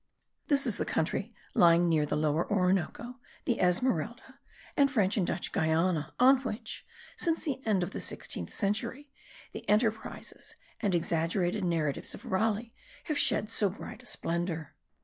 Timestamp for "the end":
7.43-7.83